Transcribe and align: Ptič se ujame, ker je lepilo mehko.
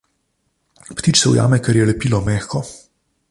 Ptič 0.95 1.19
se 1.19 1.29
ujame, 1.33 1.61
ker 1.67 1.79
je 1.81 1.87
lepilo 1.91 2.25
mehko. 2.31 2.63